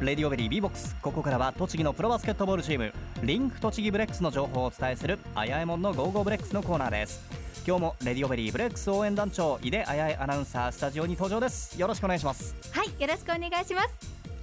[0.00, 0.96] レディオベリー B ボックス。
[1.02, 2.90] ここからは栃木のプロバスケットボールチーム
[3.22, 7.20] リンク栃木ブレックスの情報をお伝えするあやえもんのゴーゴーブレックスのコーナーです。
[7.66, 11.78] 今日もレディオベリーブレックス応援団長井出あやえアナウンサースタジオに登場です。
[11.78, 12.56] よろしくお願いします。
[12.72, 13.88] はいよろしくお願いします。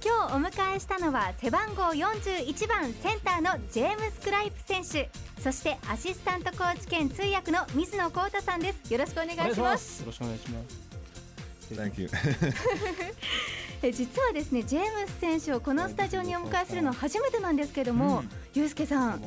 [0.04, 5.10] 今日お迎えしたのは背番号41番センターのジェームス・クライプ選手
[5.42, 8.92] そしてアシスタントコーチ兼通訳の水野宏太さんです。
[8.92, 10.02] よろしくお願いします。
[10.02, 10.88] よろしくお願いします。
[11.74, 12.08] Thank you.
[13.82, 18.30] え実はですねジェームス選手をこのスタジオにお迎えするのは初めてなんですけども、うん。
[18.54, 19.22] ゆうすけさん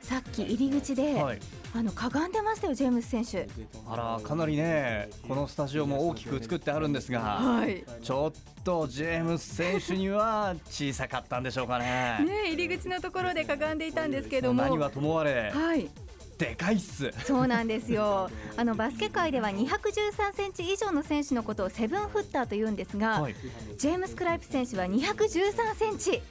[0.00, 1.38] さっき入り口で、はい。
[1.74, 3.46] あのかがんでましたよジェームス選手。
[3.86, 7.84] あらかなりねこのスタジオも大きく作ってあるんですが、はい。
[8.02, 12.24] ちょっとジェームス選手には小さかったんでしょうかね。
[12.26, 14.62] ね入り口のところでかがんでいたんですけども。
[14.62, 15.50] 何はともあれ。
[15.50, 15.88] はい
[16.38, 17.12] でかいっす。
[17.24, 18.30] そうなんですよ。
[18.56, 23.34] あのバスケ界では213センチ以上の選手のことをセブンフッターと言うんですが、はい。
[23.76, 26.22] ジェームス・クライプ選手は213センチ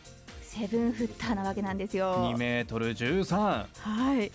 [0.41, 2.33] セブンフッターなわけなんですよ。
[2.33, 4.31] 2メートル13はい。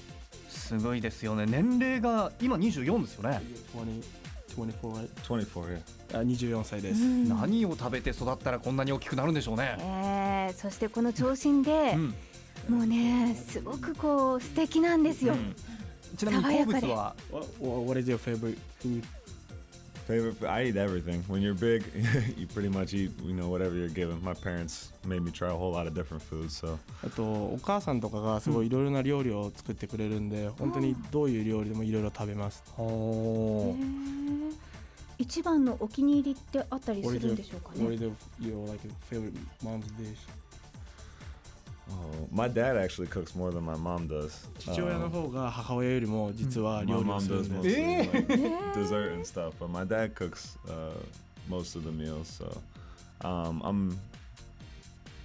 [0.50, 1.46] すごいですよね。
[1.46, 3.42] 年齢が今24ですよね、
[3.74, 4.02] 20
[4.54, 5.08] 24 right?
[5.22, 5.80] 24, yeah.
[6.12, 7.28] あ24歳です、うん。
[7.28, 12.14] 何を食べて育ったらこんなに大きくなるんでしょうね、えー、そしてこの長身で、うん
[12.68, 15.54] もうねすごくこう素敵なんですよ、うん
[16.14, 19.02] ちなみに好物は What, what is your favorite food?
[20.06, 20.34] Favorite?
[20.36, 21.22] food- I eat everything.
[21.26, 21.84] When you're big,
[22.36, 24.22] you pretty much eat, you know, whatever you're given.
[24.22, 32.62] My parents made me try a whole lot of different foods, so あとお母さんとかがすごいいろいろな料理を作ってくれるんで、本当にどういう料理でもいろいろ食べます。
[32.72, 34.52] ほへー
[35.16, 39.32] 一番のお気に入りってあったりす What る is んでしょうか what ね is your, your like favorite
[39.64, 40.18] mom's dish?
[41.89, 44.47] oh, my dad actually cooks more than my mom does.
[44.59, 47.77] 父親の Um, 方が母親よりも実は my 料理を mom する does んです。
[47.79, 50.91] mostly like dessert and stuff, but my dad cooks uh,
[51.49, 52.27] most of the meals.
[52.27, 52.61] So
[53.27, 53.97] um, I'm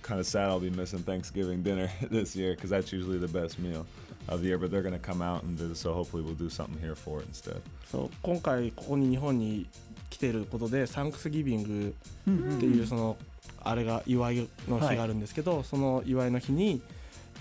[0.02, 3.58] kind of sad I'll be missing Thanksgiving dinner this year because that's usually the best
[3.58, 3.86] meal
[4.28, 4.58] of the year.
[4.58, 5.92] But they're gonna come out and do so.
[5.92, 7.60] Hopefully, we'll do something here for it instead.
[7.90, 9.66] そう今回ここに日本に
[10.10, 11.94] 来てることでサンクスギビング
[12.28, 13.16] っていうその
[13.63, 16.81] あれが祝いの日があるんですけど、その祝いの日に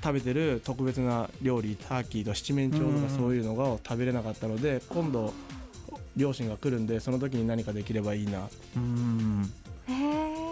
[0.02, 5.32] 食べてる特別な料理ターキーと七面鳥とかそういうのが食べれなかったので今度
[6.16, 8.48] 両親が来るんでその時に何かできればいいな。
[8.76, 9.52] うん。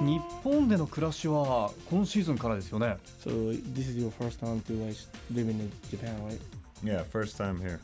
[0.01, 2.97] 日本での暮らしは今シーズンからですよね。
[3.25, 4.99] So this is your first time to like
[5.33, 6.39] living in Japan, right?
[6.83, 7.79] Yeah, first time here.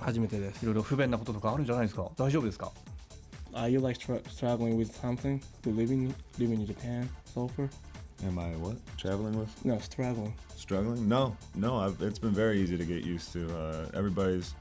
[0.00, 0.62] 初めてです。
[0.62, 2.08] いろいろ不便なこととかあるんじゃないですか？
[2.16, 2.70] 大丈夫ですか？
[3.55, 7.69] Are you like tra- struggling with something to living living in Japan so far?
[8.25, 9.65] am I what traveling with?
[9.65, 10.33] No, struggling.
[10.55, 11.07] Struggling?
[11.07, 11.77] No, no.
[11.77, 13.47] I've, it's been very easy to get used to.
[13.57, 14.53] Uh, everybody's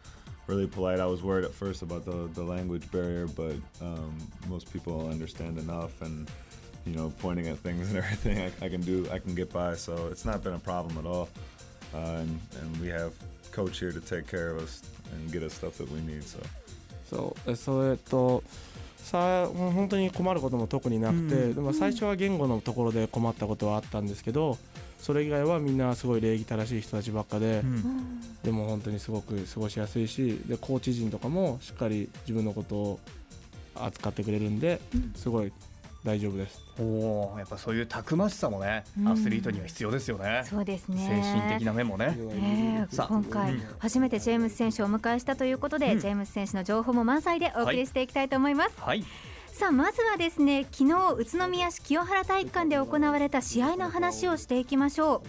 [0.47, 1.00] really polite.
[1.00, 4.16] I was worried at first about the, the language barrier, but um,
[4.48, 6.31] most people understand enough, and
[6.86, 9.06] you know, pointing at things and everything, I, I can do.
[9.12, 9.75] I can get by.
[9.75, 11.28] So it's not been a problem at all.
[11.94, 13.12] Uh, and and we have
[13.53, 14.82] coach here to take care of us
[15.12, 16.25] and get us stuff that we need.
[16.25, 16.41] So
[17.10, 18.41] そうえそれと
[19.05, 24.57] さもう本当に困ることも特になくて、でも最初は言語のところで困ったことはあったんですけど
[24.99, 27.61] それ以外はみんなすごい礼儀正しい人たちばっかで、
[28.44, 32.99] でも本当にすごく過ごしやすいしでコーチ陣とかもしっかり自分のことを
[33.75, 34.81] 扱ってくれるんで、
[35.15, 35.53] すごい
[36.05, 36.63] 大丈夫です。
[36.79, 39.07] おやっぱそういうたくましさもね、うん。
[39.07, 40.43] アスリートには必要ですよね。
[40.45, 41.23] そうですね。
[41.23, 42.16] 精神的な面もね。
[42.16, 43.07] ねえさあ。
[43.07, 43.61] 今回うん。
[43.79, 45.99] 初めてジェームス選手をお迎えしたということで、うん。
[45.99, 49.03] ジェームス選手の情報も満載でお送りしていきたいと思います、はい。
[49.51, 55.23] さあまずはですね昨日宇都宮市清原体育館で行われた試合の話をしていきましょ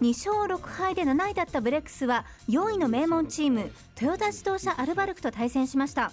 [0.00, 0.04] う。
[0.04, 6.10] 2勝6敗で7位だったブレックスは4位の名門チームトヨタ自動車アルバルクと対戦しました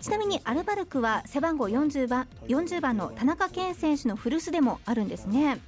[0.00, 5.58] ちなみにアルバルクは背番号40番 ,40 番の田中健選手の古巣でもあるんですね。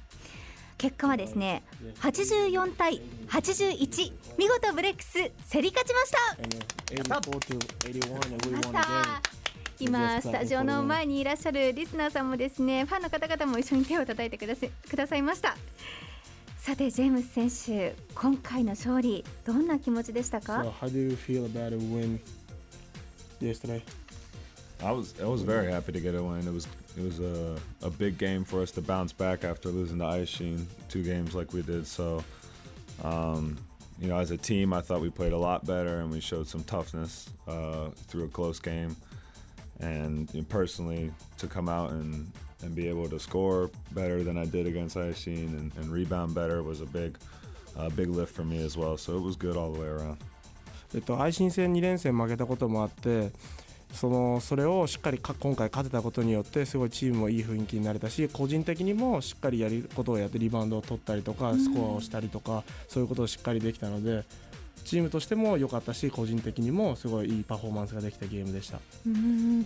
[0.77, 1.63] 結果はですね
[2.01, 5.13] 84対81見事ブレックス
[5.49, 6.19] 競り勝ちました。
[6.43, 9.35] And 84 to 81 and we ま won た the game.
[9.79, 15.55] 今スタジオの前にいらっしゃるリスナーさんもですねファンの方々も一緒に手を叩いてくださくださいました。
[16.57, 21.15] さてジェームス選手今回の勝利どんな気持ちでしたか？So
[23.45, 23.81] yesterday?
[24.83, 26.47] I was I was very happy to get a win.
[26.47, 29.99] It was it was a, a big game for us to bounce back after losing
[29.99, 31.87] to Ice Sheen two games like we did.
[31.87, 32.23] So,
[33.03, 33.57] um,
[33.99, 36.47] you know, as a team, I thought we played a lot better and we showed
[36.47, 38.95] some toughness uh, through a close game.
[39.79, 42.31] And you know, personally, to come out and,
[42.61, 46.33] and be able to score better than I did against Ice Sheen and, and rebound
[46.35, 47.17] better was a big
[47.77, 48.97] uh, big lift for me as well.
[48.97, 50.17] So it was good all the way around.
[50.93, 53.31] えっと、愛心戦2連戦負けたこともあって
[53.93, 64.25] そのそれをしっかりか今回勝てたことによってすごいチームもいい雰囲気になれたし個人的にもしっかりやることをやってリバウンドを取ったりとかスコアをしたりとかそういうことをしっかりできたので
[64.83, 68.79] チームとしても良かったし個人的にもすごいいいパフォーマンスができたゲームでした。
[69.05, 69.65] うん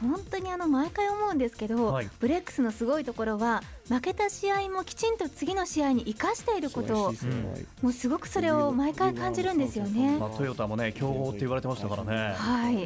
[0.00, 2.08] 本当にあの毎回思うんですけど、はい。
[2.20, 7.04] ブレックスのすごいところは負けた試合もきちんと次の試合に生かしていること。
[7.04, 7.12] を
[7.82, 10.18] もうすごくそれを毎回感じるんですよね。
[10.18, 10.30] まあ、。
[10.30, 12.34] トヨタもね強豪って言われてましたからね。
[12.34, 12.82] はい。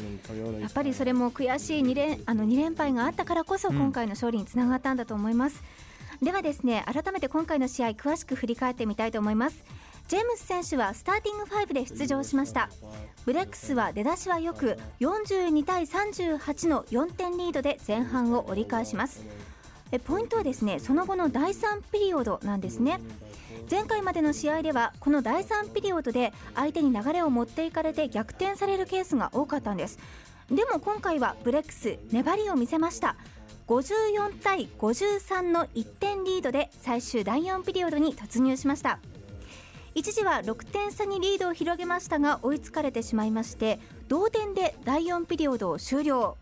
[0.61, 3.77] やっぱりそれも悔しい2連あの2連敗があったからこそうん。
[3.85, 5.63] 今回の勝利につながったんだと思います、
[6.23, 9.63] ではですね改めて今回の試合詳しく振り返ってみたいと思います
[10.07, 12.69] ジェームス選手はスターティング5で出場しました。
[13.25, 19.25] ブレックスは出だしはよく42対38の4点リードで前半を折り返します。
[20.05, 23.01] ポイントはですねその後の第3ピリオドなんですね。
[23.71, 29.99] 前回までの試合ではこの第3ピリオドで相手に流れを持っていかれて逆転されるケースが多かったんです。
[30.51, 33.17] でも今回はブレックス粘りを見せました。
[33.69, 38.99] 54対53の1点リードで最終第4ピリオドに突入しました。
[39.95, 46.37] 一時は6点差にリードを広げましたが追いつかれてしまいまして同点で第4ピリオドを終了。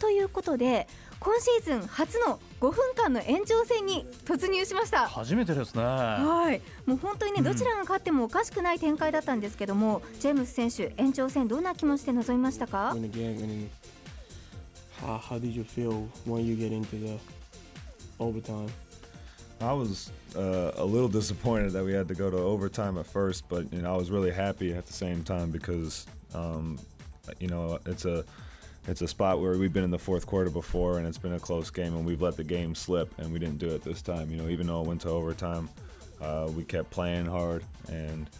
[0.00, 0.88] ということで
[1.20, 5.06] 今シーズン初の5分間の延長戦に突入しました。
[5.06, 5.82] 初めてですね。
[5.82, 7.44] はい、もう本当にね、うん。
[7.44, 13.10] どちらが勝ってもおかしくない展開だったんですけども、ジェームス選手、延長戦、どんな気持ちで臨みましたか？How
[15.38, 17.18] did you feel when you get into the
[18.18, 18.70] overtime?
[19.60, 23.46] I was uh, a little disappointed that we had to go to overtime at first,
[23.48, 26.78] but you know I was really happy at the same time because um,
[27.40, 28.24] you know it's a
[28.88, 31.38] it's a spot where we've been in the fourth quarter before and it's been a
[31.38, 34.30] close game and we've let the game slip and we didn't do it this time.
[34.30, 35.68] You know even though it went to overtime,
[36.22, 38.30] uh, we kept playing hard and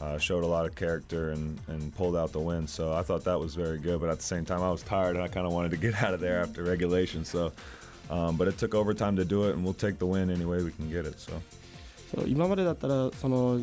[0.00, 2.68] uh, showed a lot of character and, and pulled out the win.
[2.68, 4.00] So I thought that was very good.
[4.00, 6.00] But at the same time, I was tired and I kind of wanted to get
[6.04, 7.24] out of there after regulation.
[7.24, 7.52] So.
[8.10, 10.62] Um, but it took overtime to do it, and we'll take the win any way
[10.62, 11.18] we can get it.
[11.18, 11.32] So.
[12.14, 13.60] そう今までだったらその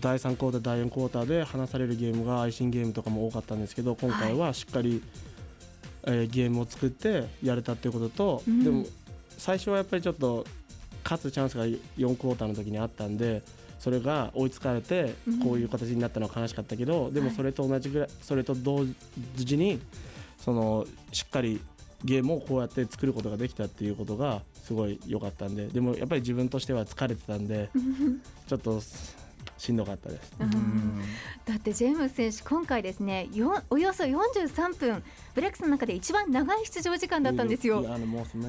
[0.00, 5.02] 第3クォーター、第4クォーターで離されるゲームがアイシンゲームとかも多かったんですけど今回はしっかり、
[6.04, 8.84] えーゲームを作ってやれたっていうことと、うんでも
[9.38, 10.46] 最初はやっぱりちょっと
[11.02, 13.42] 勝つチャンスが4クォーターの時にあったんで
[13.78, 18.84] それが追いつかれてうんこういう形になったのは悲しかったけど、でもはいそれと同じぐらいそれと同
[19.36, 19.80] 時に
[20.38, 21.58] そのしっかり
[22.04, 27.70] ゲームをこうやって作ることができたっていうことがすごい良かったんででもやっぱり自分としては疲れてたんで
[28.46, 28.80] ちょっと
[29.60, 30.32] しんどかったです。
[30.40, 31.02] うん
[31.44, 35.02] だってジェームス選手、今回ですね、よおよそ43分、
[35.34, 37.84] ブレックスの中で一番長い出場時間だったんですよ。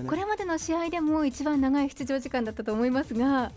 [0.07, 3.51] これまでの試合でも一番長い出場時間だったと思いますが、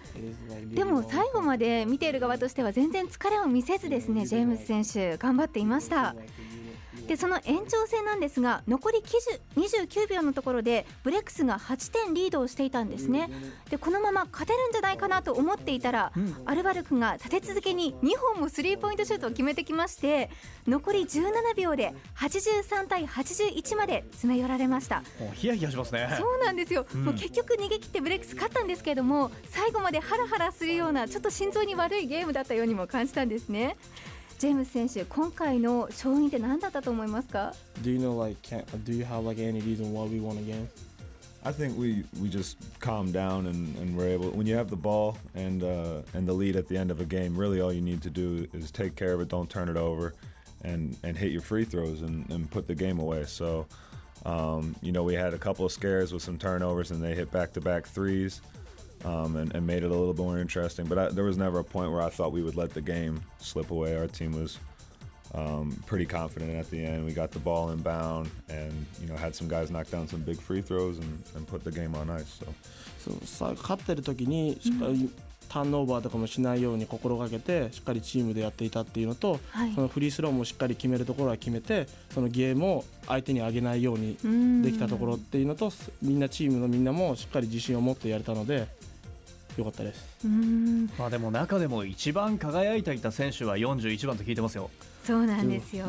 [0.74, 6.16] でも最後まで見ている側としては全然疲れを見せずですね、ジェームス選手、頑張っていました。
[7.06, 13.30] でその延長戦なんですが残り90 29秒のところでブレックスが8点リードをしていたんですね。
[13.70, 16.12] でこのまま勝てるんじゃないかなと思っていたら、
[16.44, 20.30] アルバルクが立て続けに2本もスリーポイントシュートを決めてきまして
[20.66, 25.02] 残り17秒で83対81まで詰め寄られました。
[25.34, 26.08] ヒヤヒヤしますね。
[26.18, 27.04] そうなんですよ、うん。
[27.04, 33.76] もう結局逃げ切ってブレックス勝ったんですけれども最後までハラハラするようなちょっと心臓に悪いゲームだったようにも感じたんですね
[34.43, 40.41] ジェームス選手今回の勝因って何だったと思いますか Do you know like can, do you have like any reason why we won a
[40.41, 40.67] game?
[41.43, 44.29] I think we, we just calmed down and, and were able.
[44.31, 47.05] When you have the ball and uh, and the lead at the end of a
[47.05, 49.29] game, really all you need to do is take care of it.
[49.29, 50.13] Don't turn it over,
[50.63, 53.23] and and hit your free throws and, and put the game away.
[53.25, 53.67] So,
[54.25, 57.31] um, you know, we had a couple of scares with some turnovers, and they hit
[57.31, 58.41] back to back threes,
[59.04, 60.86] Um, and, and made it a little bit more interesting.
[60.86, 63.20] But I, there was never a point where I thought we would let the game
[63.38, 63.96] slip away.
[63.96, 64.58] Our team was
[65.34, 67.04] um, pretty confident at the end.
[67.04, 70.40] We got the ball inbound, and you know had some guys knock down some big
[70.40, 72.40] free throws and, and put the game on ice.
[72.40, 72.46] So
[72.98, 75.10] そうさ勝ってる時にしっかり
[75.48, 84.16] ターンオーバーとかもしないように心がけてしっかりチームでやっていたっていうのと、はいそのフリースローもしっかり決めるところは決めてそのゲームを相手に上げないように
[84.62, 88.66] できたところっていうのとみんなチームのみんなもしっかり自信を持ってやれたので
[89.56, 90.04] よかったです。
[90.24, 90.90] うん。
[90.98, 94.70] まあでも中でも一番輝いていた選手は41番と聞いてますよ。
[95.04, 95.86] そうなんですよ、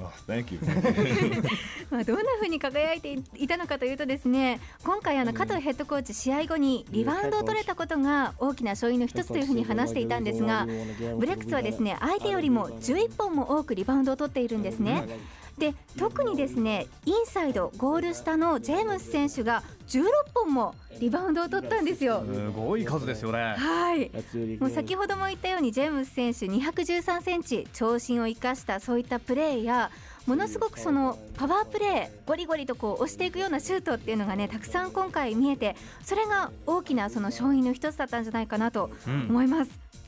[0.00, 0.60] oh, thank you.
[1.90, 10.66] まあ、どんな風に輝いていたのかというとですね今回あの加藤ヘッドコーチ試合後にリバウンドを取れたことが大きな勝因の一つというふうに話していたんですが
[11.18, 15.04] ブレックスはですね相手よりも11本も多くリバウンドを取っているんですね
[15.58, 22.24] で特にですねインサイドゴール下のジェームス選手が16本もリバウンドを取ったんですよ。
[22.32, 23.54] すごい数ですよね。
[23.58, 24.10] はい。
[24.60, 29.90] もう.先ほども言ったようにジェームス選手213センチ長身を生かしたそういったプレーや
[30.26, 39.70] ものすごくそのパワープレーゴリゴリとこう押していくようなシュートっていうのがねたくさん今回見えてそれが大きなその勝因の一つだったんじゃないかなとうん思います。
[39.70, 40.03] ういうの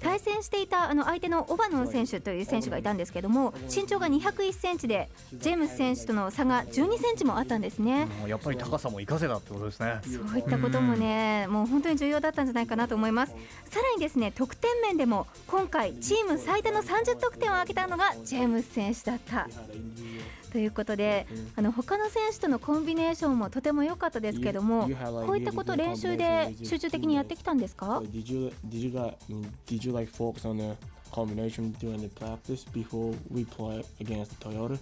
[0.00, 8.06] 対戦していたあの相手のオバノン選手という選手がいたんですけども身長が201センチでジェームス選手との差が12センチもあったんですね。
[8.20, 10.00] もうやっぱり高さも活かせたってことですね。
[10.04, 13.32] そういったこともね、もう本当に重要だったんじゃないかなと思います。
[13.70, 19.48] さらにですね、得点面でも今回チーム最多の30得点を挙げたのがジェームス選手だった。
[20.50, 21.26] ということで、
[21.56, 24.88] あの他の選手とのコンビネーションもとても良かったですけども、
[25.26, 28.02] こういったこと練習で集中的にやってきたんですか？
[29.66, 30.76] Did you like focus on the
[31.12, 34.78] combination during the practice before we play against Toyota?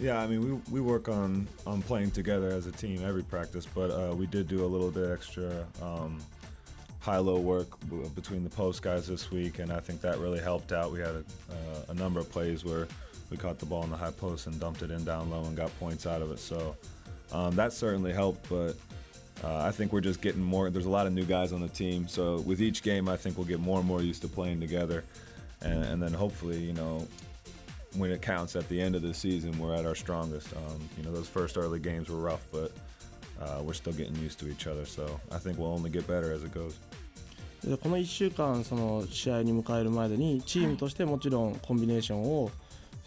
[0.00, 3.66] Yeah, I mean, we, we work on, on playing together as a team every practice,
[3.66, 6.20] but uh, we did do a little bit extra um,
[6.98, 7.68] high low work
[8.14, 10.90] between the post guys this week, and I think that really helped out.
[10.90, 12.88] We had a, uh, a number of plays where
[13.30, 15.56] we caught the ball in the high post and dumped it in down low and
[15.56, 16.38] got points out of it.
[16.38, 16.76] So
[17.30, 18.74] um, that certainly helped, but
[19.43, 20.69] uh, I think we're just getting more.
[20.69, 23.37] There's a lot of new guys on the team, so with each game, I think
[23.37, 25.03] we'll get more and more used to playing together,
[25.61, 27.07] and, and then hopefully, you know,
[27.95, 30.53] when it counts at the end of the season, we're at our strongest.
[30.55, 32.71] Um, you know, those first early games were rough, but
[33.41, 34.85] uh, we're still getting used to each other.
[34.85, 36.75] So I think we'll only get better as it goes.
[37.63, 42.51] でこの1週間その試合に迎えるまでにチームとしてもちろんコンビネーションを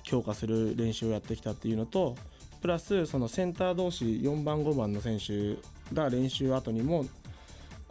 [0.02, 2.16] 強化する練習をやってきたっていうのと
[2.60, 5.56] プラスそのセンター同士4番5番の選手
[5.93, 7.05] が練習後にも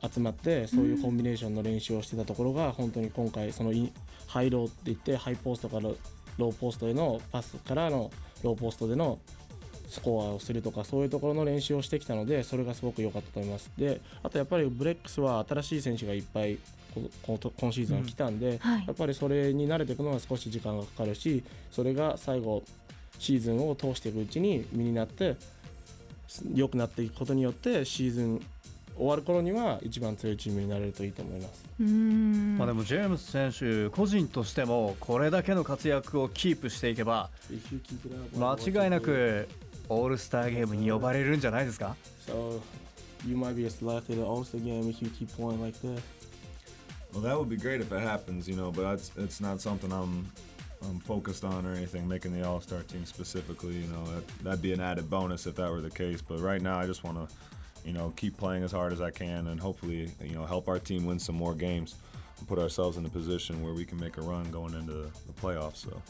[0.03, 3.73] 集まってそういうコンビネーションの練習をしてたところが本当に今回その
[4.27, 5.83] ハイローって言ってハイポストから
[6.39, 8.11] ローポストへのパスからの
[8.43, 9.19] ローポストでの
[9.89, 13.71] スコアをするとかそういうところの練習をしてきたのでそれがすごく良かったと思います。
[13.79, 16.59] であとやっぱりブレックスは新しい選手がいっぱい
[17.23, 18.85] 今シーズンは来たんで、はい。
[18.87, 22.63] やっぱりそれに慣れていくのは少し時間がかかるしそれが最後
[23.19, 25.37] シーズンを通していくうちに身になって
[26.55, 28.41] 良くなっていくことによってシーズン
[28.97, 31.65] 終わる頃には一番強いチームになれるといいと思います。
[31.81, 37.31] うーんまあでもジェームス選手個人としてもこれだけの活躍をキープしていけば
[38.39, 39.49] 間違いなく
[39.89, 41.95] オールスターゲームに呼ばれるんじゃないですか
[42.27, 42.61] So
[43.27, 46.01] you might be selected at All-Star game if you keep playing like this.
[47.13, 49.91] Well, that would be great if it happens, you know, but it's, it's not something
[49.93, 50.27] I'm
[50.84, 52.08] I'm focused on or anything.
[52.08, 55.56] Making the All Star team specifically, you know, that, that'd be an added bonus if
[55.56, 56.22] that were the case.
[56.22, 57.36] But right now, I just want to,
[57.86, 60.80] you know, keep playing as hard as I can and hopefully, you know, help our
[60.80, 61.96] team win some more games
[62.40, 65.34] and put ourselves in a position where we can make a run going into the
[65.42, 65.86] playoffs.
[65.86, 66.02] So.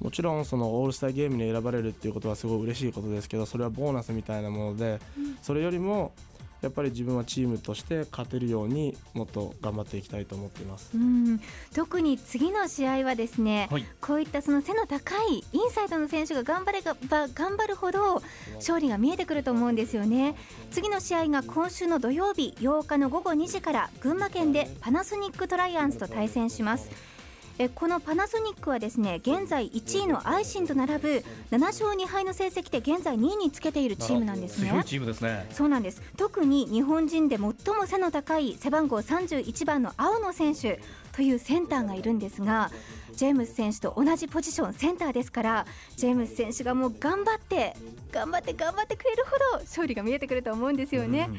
[0.00, 5.00] もちろんそのオールスターゲームに選ばれるっていうことはすごい嬉しいことですけどそれはボーナスみたいなもので、
[5.42, 6.12] それよりも
[6.63, 10.91] やっぱり自分はチームとして勝てるようにもっと頑張っていきたいと思っています。
[10.95, 11.39] うん。
[11.75, 13.85] 特に次の試合はですね、はい。
[14.01, 18.21] こういったその背の高いインサイドの選手が頑張れば頑張るほど
[18.55, 20.35] 勝利が見えてくると思うんですよね。
[20.71, 27.12] 次の試合が今週の土曜日8日の午後2時から群馬県でパナソニックトライアンスと対戦します
[27.59, 34.69] えこのパナソニックはですね現在1位のアイシンと並ぶ7勝2敗の成績で現在2位につけているチームなんですね。
[34.69, 35.47] 強いチームですね。
[35.51, 36.01] そうなんです。
[36.17, 37.43] 特に日本人で最
[37.75, 40.79] も背の高い背番号31番の青野選手
[41.13, 42.71] というセンターがいるんですが
[43.13, 45.65] ジェームス選手と同じポジションセンターですから
[45.95, 47.75] ジェームス選手がもう頑張って
[48.11, 51.29] 頑張って頑張ってくれるほど勝利が見えてくると思うんですよね。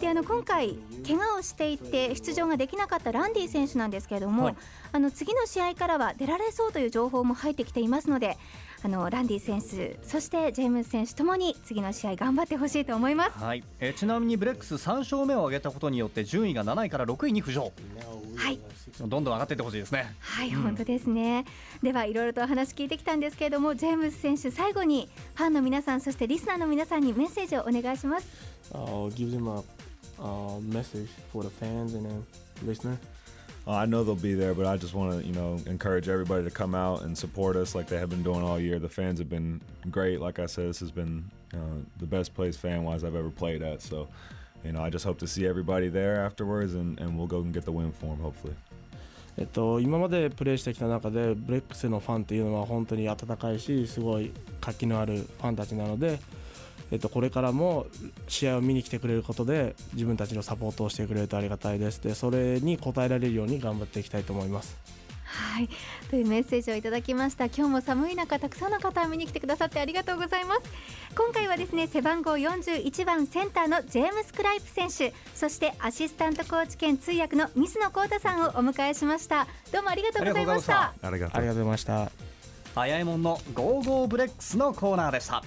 [0.00, 0.76] であの今回
[1.06, 4.56] 怪我をしていて出場ができなかったランディ選手なんですけれども、はい。
[4.92, 8.36] あの次の試合からは出られそうという情報も入ってきていますので
[8.82, 13.38] あのランディ選手そしてジェームス選手ともに次の試合頑張ってほしいと思います。
[13.38, 17.72] はい、えーちなみにブレックス3勝目を挙げたことによって順位が7位から6位に浮上。
[18.36, 18.58] はい
[19.00, 21.44] どんどん上がっていってほしいですねはい、本当ですね。
[21.82, 28.26] ではいろいろとお話聞いてきたんですけれども、ジェームス選手最後にファンの皆さんそしてリスナーの皆さんにメッセージをお願いします。
[28.72, 29.62] I'll give them a,
[30.22, 32.24] a message for the fans and then
[32.66, 32.96] listener.
[33.66, 36.42] Uh, I know they'll be there, but I just want to, you know, encourage everybody
[36.42, 38.80] to come out and support us like they have been doing all year.
[38.80, 40.20] The fans have been great.
[40.20, 43.80] Like I said, this has been uh, the best place fan-wise I've ever played at.
[43.80, 44.08] So,
[44.64, 47.54] you know, I just hope to see everybody there afterwards, and, and we'll go and
[47.54, 48.54] get the win for them, hopefully.
[49.38, 56.20] えっと、今までプレーしてきた中でブレックスのファンっていうのは本当に温かいしすごい活気のあるファンたちなので、
[56.90, 57.86] えっと、これからも
[58.28, 65.01] 試合を見に来てくれることで自分たちのサポートをしてくれるとありがたいですでそれに応えられるように頑張っていきたいと思います。
[65.42, 65.68] はい。
[66.08, 67.46] というメッセージをいただきました。
[67.46, 70.60] 今日も寒い中たくさんの方見に来てくださってありがとうございます。
[71.16, 79.46] 今回はですね背番号41番センターのジェームス・クライプ選手そしてアシスタントコーチ兼通訳の水野幸太さんをお迎えしました。
[79.72, 80.94] どうもありがとうございました。
[81.02, 82.10] ありがとうございました。
[82.74, 85.44] あやえもんのゴーゴーブレックスのコーナーでした